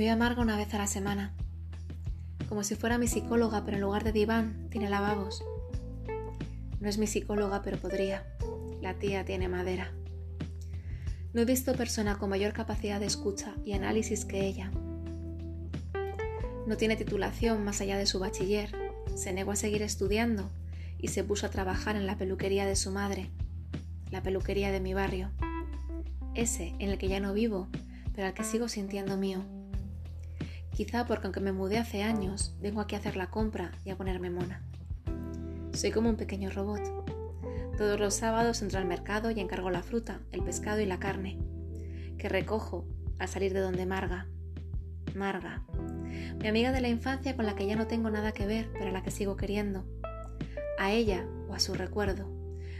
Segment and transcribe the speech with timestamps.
[0.00, 1.34] Veo a una vez a la semana,
[2.48, 5.44] como si fuera mi psicóloga, pero en lugar de diván tiene lavabos.
[6.80, 8.24] No es mi psicóloga, pero podría.
[8.80, 9.92] La tía tiene madera.
[11.34, 14.70] No he visto persona con mayor capacidad de escucha y análisis que ella.
[16.66, 18.74] No tiene titulación más allá de su bachiller,
[19.14, 20.50] se negó a seguir estudiando
[20.98, 23.28] y se puso a trabajar en la peluquería de su madre,
[24.10, 25.30] la peluquería de mi barrio,
[26.34, 27.68] ese en el que ya no vivo,
[28.14, 29.44] pero al que sigo sintiendo mío.
[30.80, 33.98] Quizá porque aunque me mudé hace años, vengo aquí a hacer la compra y a
[33.98, 34.62] ponerme mona.
[35.74, 36.80] Soy como un pequeño robot.
[37.76, 41.36] Todos los sábados entro al mercado y encargo la fruta, el pescado y la carne,
[42.16, 42.86] que recojo
[43.18, 44.26] al salir de donde Marga.
[45.14, 45.66] Marga,
[46.40, 48.86] mi amiga de la infancia con la que ya no tengo nada que ver, pero
[48.86, 49.84] a la que sigo queriendo.
[50.78, 52.26] A ella o a su recuerdo,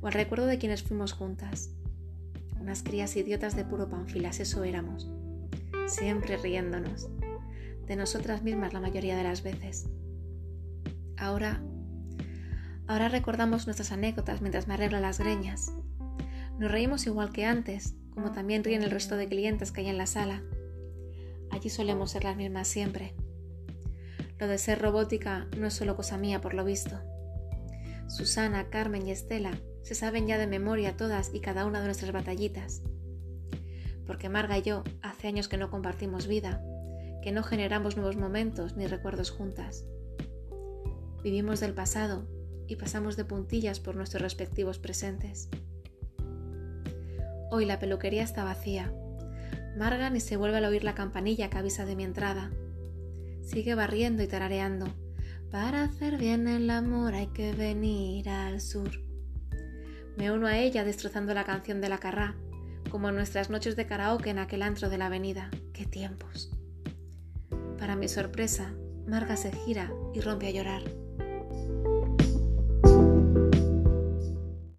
[0.00, 1.74] o al recuerdo de quienes fuimos juntas.
[2.58, 5.10] Unas crías idiotas de puro panfilas, eso éramos.
[5.88, 7.10] Siempre riéndonos
[7.96, 9.88] nosotras mismas la mayoría de las veces.
[11.16, 11.62] Ahora,
[12.86, 15.72] ahora recordamos nuestras anécdotas mientras me arreglo las greñas.
[16.58, 19.98] Nos reímos igual que antes, como también ríen el resto de clientes que hay en
[19.98, 20.42] la sala.
[21.50, 23.14] Allí solemos ser las mismas siempre.
[24.38, 27.00] Lo de ser robótica no es solo cosa mía, por lo visto.
[28.08, 32.12] Susana, Carmen y Estela se saben ya de memoria todas y cada una de nuestras
[32.12, 32.82] batallitas.
[34.06, 36.62] Porque Marga y yo hace años que no compartimos vida,
[37.22, 39.86] que no generamos nuevos momentos ni recuerdos juntas.
[41.22, 42.26] Vivimos del pasado
[42.66, 45.48] y pasamos de puntillas por nuestros respectivos presentes.
[47.50, 48.92] Hoy la peluquería está vacía.
[49.76, 52.50] Marga ni se vuelve a oír la campanilla que avisa de mi entrada.
[53.42, 54.86] Sigue barriendo y tarareando.
[55.50, 58.90] Para hacer bien el amor hay que venir al sur.
[60.16, 62.36] Me uno a ella destrozando la canción de la carrá,
[62.90, 65.50] como en nuestras noches de karaoke en aquel antro de la avenida.
[65.72, 66.50] ¡Qué tiempos!
[67.92, 68.72] Para mi sorpresa,
[69.06, 70.82] Marga se gira y rompe a llorar.